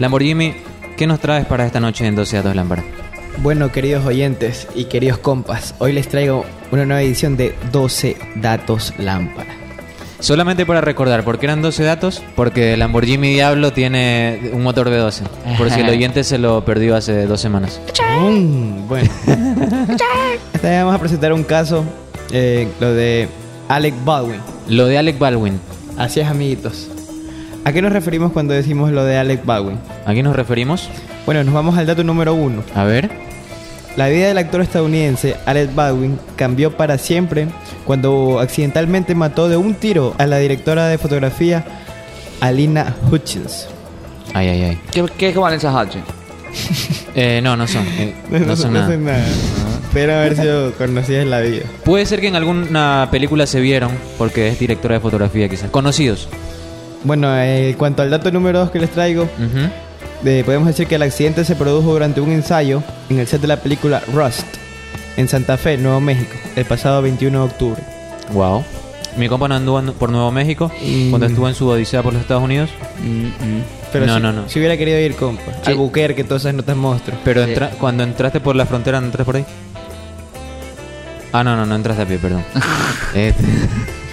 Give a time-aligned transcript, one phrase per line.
[0.00, 0.54] Lamborghini,
[0.96, 2.82] ¿qué nos traes para esta noche en 12 datos lámpara?
[3.42, 8.94] Bueno, queridos oyentes y queridos compas, hoy les traigo una nueva edición de 12 datos
[8.96, 9.54] lámpara.
[10.18, 12.22] Solamente para recordar, ¿por qué eran 12 datos?
[12.34, 15.24] Porque el Lamborghini Diablo tiene un motor de 12.
[15.58, 17.78] Por si el oyente se lo perdió hace dos semanas.
[18.22, 19.10] Mm, bueno.
[20.54, 21.84] Esta vez vamos a presentar un caso,
[22.32, 23.28] eh, lo de
[23.68, 24.40] Alec Baldwin.
[24.66, 25.60] Lo de Alec Baldwin.
[25.98, 26.88] Así es, amiguitos.
[27.64, 29.78] ¿A qué nos referimos cuando decimos lo de Alec Baldwin?
[30.06, 30.88] ¿A qué nos referimos?
[31.26, 32.62] Bueno, nos vamos al dato número uno.
[32.74, 33.10] A ver.
[33.96, 37.48] La vida del actor estadounidense Alec Baldwin cambió para siempre
[37.84, 41.64] cuando accidentalmente mató de un tiro a la directora de fotografía
[42.40, 43.66] Alina Hutchins.
[44.32, 44.78] Ay, ay, ay.
[44.92, 46.04] ¿Qué, qué es Vanessa Hudgens?
[47.12, 47.84] Eh, no, no son.
[47.98, 48.96] eh, no son nada.
[48.96, 49.24] nada.
[49.92, 51.64] Pero haber sido conocidas en la vida.
[51.84, 55.70] Puede ser que en alguna película se vieron, porque es directora de fotografía quizás.
[55.70, 56.28] Conocidos.
[57.04, 59.28] Bueno, en cuanto al dato número 2 que les traigo,
[60.22, 63.48] de- podemos decir que el accidente se produjo durante un ensayo en el set de
[63.48, 64.46] la película Rust,
[65.16, 67.82] en Santa Fe, Nuevo México, el pasado 21 de octubre.
[68.32, 68.62] Wow.
[69.16, 71.10] Mi compa no anduvo por Nuevo México Mm.
[71.10, 72.70] cuando estuvo en su odisea por los Estados Unidos.
[73.92, 74.48] Pero No, si, no, no.
[74.48, 75.42] Si hubiera querido ir, compa.
[75.64, 75.70] Sí.
[75.72, 77.18] Albuquerque, todas esas notas monstruos.
[77.24, 77.50] Pero Sí.
[77.50, 79.44] entra- cuando entraste por la frontera, ¿no entraste por ahí?
[81.32, 82.44] Ah, no, no, no entraste a pie, perdón.
[83.14, 83.42] Este,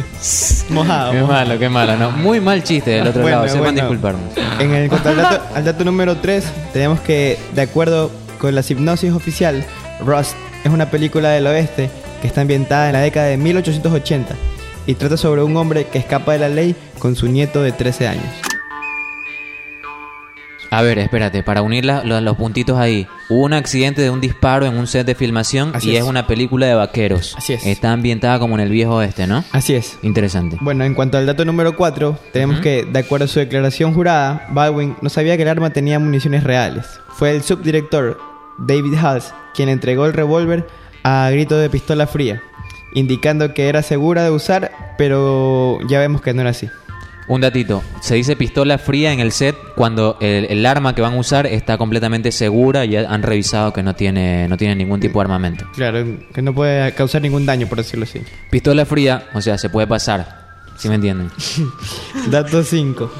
[0.70, 1.12] Mojado.
[1.12, 2.10] qué malo, qué malo, ¿no?
[2.12, 3.80] Muy mal chiste del otro Bueno, lado, sepan bueno.
[3.80, 4.22] disculparnos.
[4.58, 8.62] En el cuanto al dato, al dato número 3, tenemos que, de acuerdo con la
[8.66, 9.64] hipnosis oficial,
[10.04, 10.34] Rust
[10.64, 11.90] es una película del oeste
[12.20, 14.34] que está ambientada en la década de 1880
[14.86, 18.08] y trata sobre un hombre que escapa de la ley con su nieto de 13
[18.08, 18.24] años.
[20.72, 23.06] A ver, espérate, para unir la- los puntitos ahí.
[23.28, 26.02] Hubo un accidente de un disparo en un set de filmación Así y es.
[26.02, 26.08] es.
[26.08, 27.34] una película de vaqueros.
[27.36, 27.66] Así es.
[27.66, 29.44] Está ambientada como en el viejo oeste, ¿no?
[29.52, 29.98] Así es.
[30.02, 30.56] Interesante.
[30.60, 34.46] Bueno, en cuanto al dato número 4, tenemos que, de acuerdo a su declaración jurada,
[34.50, 36.86] Baldwin no sabía que el arma tenía municiones reales.
[37.10, 38.18] Fue el subdirector
[38.58, 40.66] David Hals quien entregó el revólver
[41.04, 42.42] a grito de pistola fría,
[42.94, 46.68] indicando que era segura de usar, pero ya vemos que no era así.
[47.32, 51.14] Un datito, se dice pistola fría en el set cuando el, el arma que van
[51.14, 55.18] a usar está completamente segura y han revisado que no tiene, no tiene ningún tipo
[55.18, 55.64] de armamento.
[55.74, 56.04] Claro,
[56.34, 58.20] que no puede causar ningún daño, por decirlo así.
[58.50, 60.42] Pistola fría, o sea, se puede pasar,
[60.76, 61.30] si me entienden.
[62.30, 63.10] Dato 5.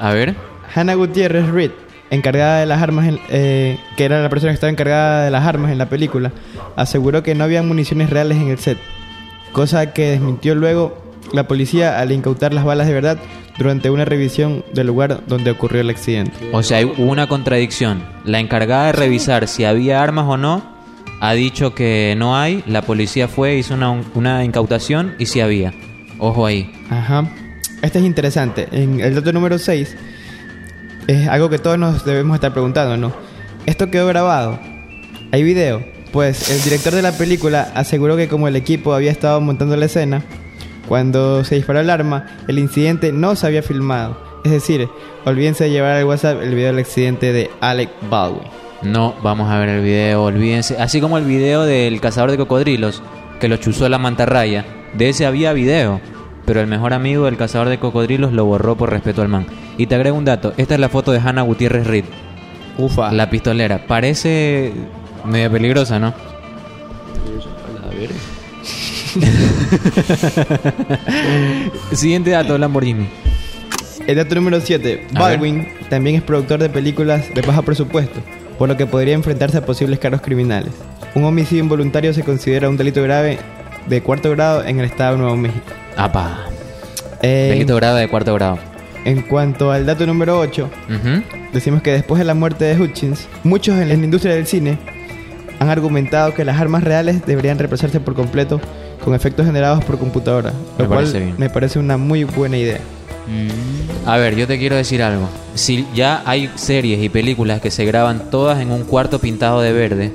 [0.00, 0.34] A ver,
[0.74, 1.70] Hannah Gutiérrez Reed,
[2.10, 5.46] encargada de las armas, en- eh, que era la persona que estaba encargada de las
[5.46, 6.32] armas en la película,
[6.74, 8.78] aseguró que no había municiones reales en el set,
[9.52, 13.16] cosa que desmintió luego la policía al incautar las balas de verdad
[13.58, 16.32] durante una revisión del lugar donde ocurrió el accidente.
[16.52, 18.02] o sea, hay una contradicción.
[18.24, 20.62] La encargada de revisar si había armas o no
[21.20, 25.74] ha dicho que no hay, la policía fue, hizo una, una incautación y sí había.
[26.18, 26.72] Ojo ahí.
[26.88, 27.30] Ajá.
[27.82, 28.68] Este es interesante.
[28.72, 29.96] En el dato número 6
[31.06, 33.12] es algo que todos nos debemos estar preguntando, ¿no?
[33.66, 34.58] ¿Esto quedó grabado?
[35.32, 35.84] ¿Hay video?
[36.12, 39.86] Pues el director de la película aseguró que como el equipo había estado montando la
[39.86, 40.24] escena,
[40.90, 44.16] cuando se disparó el arma, el incidente no se había filmado.
[44.42, 44.88] Es decir,
[45.24, 48.48] olvídense de llevar al WhatsApp el video del accidente de Alec Baldwin.
[48.82, 50.78] No, vamos a ver el video, olvídense.
[50.80, 53.04] Así como el video del cazador de cocodrilos,
[53.38, 54.64] que lo chuzó la mantarraya.
[54.94, 56.00] De ese había video,
[56.44, 59.46] pero el mejor amigo del cazador de cocodrilos lo borró por respeto al man.
[59.78, 62.06] Y te agrego un dato, esta es la foto de Hannah Gutiérrez Reed,
[62.78, 63.12] Ufa.
[63.12, 63.86] la pistolera.
[63.86, 64.72] Parece
[65.24, 66.12] medio peligrosa, ¿no?
[71.92, 73.06] Siguiente dato, Lamborghini.
[74.06, 75.06] El dato número 7.
[75.14, 78.20] A Baldwin también es productor de películas de bajo presupuesto,
[78.58, 80.72] por lo que podría enfrentarse a posibles cargos criminales.
[81.14, 83.38] Un homicidio involuntario se considera un delito grave
[83.86, 85.64] de cuarto grado en el estado de Nuevo México.
[85.96, 86.46] Apa,
[87.22, 88.58] Eh, delito grave de cuarto grado.
[89.04, 91.22] en cuanto al dato número 8, Ujú.
[91.52, 94.78] decimos que después de la muerte de Hutchins, muchos en la industria del cine
[95.58, 98.60] han argumentado que las armas reales deberían reemplazarse por completo
[99.04, 101.34] con efectos generados por computadora, lo Me cual parece bien.
[101.38, 102.80] me parece una muy buena idea.
[104.06, 105.28] A ver, yo te quiero decir algo.
[105.54, 109.72] Si ya hay series y películas que se graban todas en un cuarto pintado de
[109.72, 110.12] verde,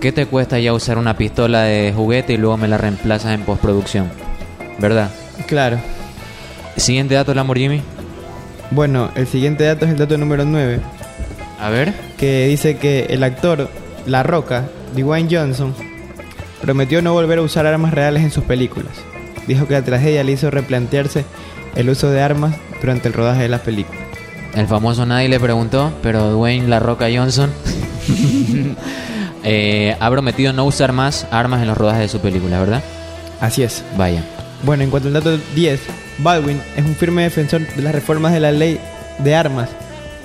[0.00, 3.42] ¿qué te cuesta ya usar una pistola de juguete y luego me la reemplazas en
[3.42, 4.10] postproducción?
[4.78, 5.10] ¿Verdad?
[5.46, 5.78] Claro.
[6.76, 7.80] Siguiente dato, Lamborghini.
[8.72, 10.80] Bueno, el siguiente dato es el dato número 9.
[11.60, 11.94] A ver.
[12.18, 13.70] que dice que el actor
[14.06, 14.64] La Roca,
[14.96, 15.72] Dwayne Johnson,
[16.62, 18.92] prometió no volver a usar armas reales en sus películas.
[19.46, 21.24] Dijo que la tragedia le hizo replantearse
[21.74, 24.00] el uso de armas durante el rodaje de las películas.
[24.54, 27.50] El famoso nadie le preguntó, pero Dwayne La Roca Johnson
[29.44, 32.82] eh, ha prometido no usar más armas en los rodajes de su película, ¿verdad?
[33.40, 33.84] Así es.
[33.96, 34.24] Vaya.
[34.62, 35.80] Bueno, en cuanto al dato 10,
[36.18, 38.80] Baldwin es un firme defensor de las reformas de la ley
[39.18, 39.68] de armas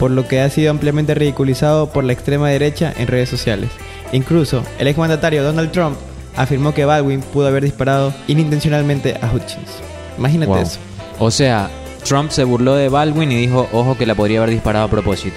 [0.00, 3.68] por lo que ha sido ampliamente ridiculizado por la extrema derecha en redes sociales.
[4.12, 5.98] Incluso, el exmandatario Donald Trump
[6.42, 9.70] afirmó que Baldwin pudo haber disparado inintencionalmente a Hutchins.
[10.18, 10.62] Imagínate Wow.
[10.62, 10.78] eso.
[11.18, 11.68] O sea,
[12.04, 15.36] Trump se burló de Baldwin y dijo, ojo que la podría haber disparado a propósito.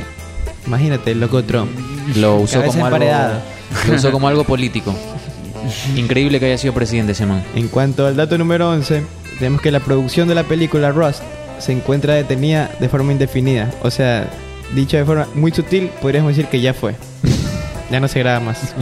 [0.66, 1.70] Imagínate, el loco Trump.
[2.16, 3.08] Lo usó Cabeza como algo,
[3.88, 4.94] lo usó como algo político.
[5.96, 7.44] Increíble que haya sido presidente ese man.
[7.56, 9.04] En cuanto al dato número 11,
[9.40, 11.22] tenemos que la producción de la película Rust
[11.60, 13.72] se encuentra detenida de forma indefinida.
[13.82, 14.30] O sea,
[14.74, 16.96] dicho de forma muy sutil, podríamos decir que ya fue.
[17.92, 18.74] Ya no se graba más.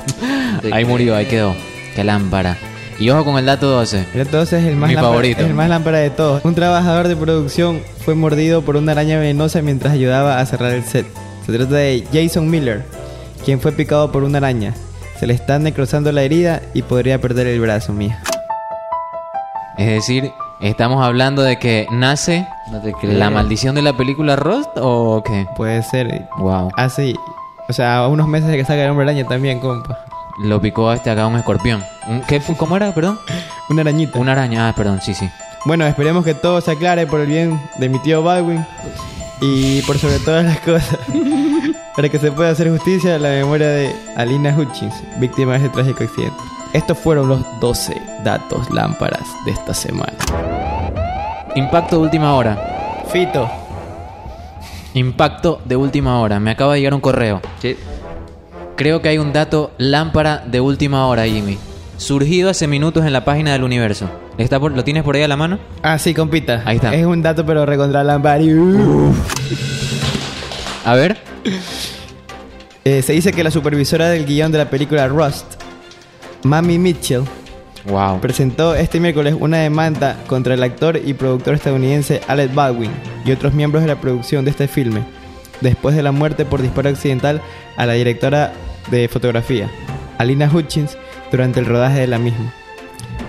[0.72, 1.54] Ahí murió, ahí quedó.
[1.96, 2.58] Qué lámpara.
[3.00, 4.06] Y ojo con el dato 12.
[4.14, 5.42] El dato 12 es el más, Mi lámpara, favorito.
[5.42, 6.46] es el más lámpara de todos.
[6.46, 10.84] Un trabajador de producción fue mordido por una araña venenosa mientras ayudaba a cerrar el
[10.84, 11.06] set.
[11.46, 12.86] Se trata de Jason Miller,
[13.44, 14.74] quien fue picado por una araña.
[15.20, 18.22] Se le está necrosando la herida y podría perder el brazo, mía.
[19.78, 23.14] Es decir, estamos hablando de que nace No te creo.
[23.18, 25.48] la maldición de la película Rust o qué?
[25.56, 26.28] Puede ser.
[26.38, 26.70] Wow.
[26.76, 27.16] Así.
[27.68, 29.98] O sea, a unos meses de que salga el hombre araña también, compa.
[30.44, 31.84] Lo picó a este acá un escorpión.
[32.28, 32.94] ¿Qué, ¿Cómo era?
[32.94, 33.20] Perdón.
[33.70, 34.20] Una arañita.
[34.20, 34.68] Una araña.
[34.68, 35.30] Ah, perdón, sí, sí.
[35.66, 38.66] Bueno, esperemos que todo se aclare por el bien de mi tío Baldwin
[39.42, 40.98] y por sobre todas las cosas,
[41.96, 45.70] para que se pueda hacer justicia a la memoria de Alina Hutchins, víctima de ese
[45.70, 46.38] trágico accidente.
[46.74, 47.94] Estos fueron los 12
[48.24, 50.14] datos lámparas de esta semana.
[51.56, 53.04] Impacto de última hora.
[53.12, 53.50] Fito,
[54.94, 56.40] Impacto de última hora.
[56.40, 57.42] Me acaba de llegar un correo.
[57.62, 57.78] Sí.
[58.76, 61.58] Creo que hay un dato lámpara de última hora, Jimmy.
[61.98, 64.10] Surgido hace minutos en la página del universo.
[64.38, 65.60] ¿Está por- ¿Lo tienes por ahí a la mano?
[65.84, 66.64] ah sí, compita.
[66.66, 66.94] Ahí está.
[66.96, 68.44] Es un dato pero recontra lámpara.
[70.86, 71.18] A ver.
[72.84, 75.46] Eh, se dice que la supervisora del guion de la película Rust,
[76.44, 77.22] Mami Mitchell,
[77.86, 78.20] Wow.
[78.20, 82.92] presentó este miércoles una demanda contra el actor y productor estadounidense Alec Baldwin
[83.26, 85.04] y otros miembros de la producción de este filme,
[85.62, 87.42] después de la muerte por disparo accidental
[87.78, 88.54] a la directora
[88.90, 89.70] de fotografía,
[90.18, 90.98] Alina Hutchins,
[91.32, 92.54] durante el rodaje de la misma.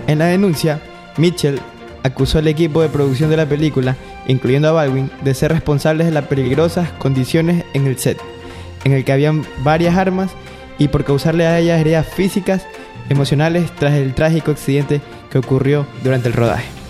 [0.07, 0.81] En la denuncia,
[1.17, 1.59] Mitchell
[2.03, 3.95] acusó al equipo de producción de la película,
[4.27, 8.19] incluyendo a Baldwin, de ser responsables de las peligrosas condiciones en el set,
[8.83, 10.31] en el que habían varias armas
[10.77, 12.65] y por causarle a ellas heridas físicas,
[13.09, 16.82] emocionales tras el trágico accidente que ocurrió durante el rodaje.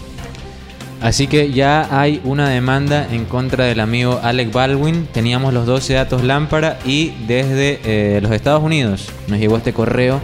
[1.03, 5.05] Así que ya hay una demanda en contra del amigo Alec Baldwin.
[5.11, 10.21] Teníamos los 12 datos lámpara y desde eh, los Estados Unidos nos llegó este correo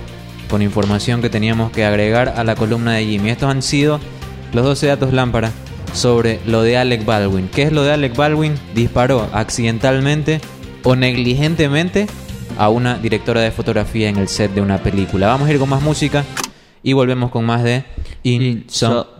[0.49, 3.29] con información que teníamos que agregar a la columna de Jimmy.
[3.29, 3.99] Estos han sido
[4.53, 5.51] los 12 datos lámpara
[5.91, 7.49] sobre lo de Alec Baldwin.
[7.49, 8.55] ¿Qué es lo de Alec Baldwin?
[8.73, 10.39] Disparó accidentalmente
[10.83, 12.07] o negligentemente
[12.57, 15.27] a una directora de fotografía en el set de una película.
[15.27, 16.23] Vamos a ir con más música
[16.83, 17.83] y volvemos con más de
[18.23, 19.17] Inso